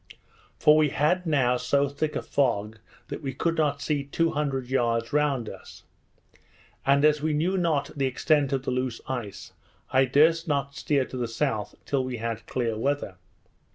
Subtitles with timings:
[0.57, 4.65] For we had now so thick a fog, that we could not see two hundred
[4.67, 5.83] yards round us;
[6.83, 9.53] and as we knew not the extent of the loose ice,
[9.91, 13.17] I durst not steer to the south till we had clear weather.